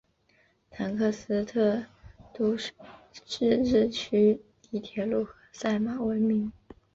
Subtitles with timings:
[0.71, 1.85] 唐克斯特
[2.33, 2.71] 都市
[3.29, 6.51] 自治市以铁路和赛马闻名。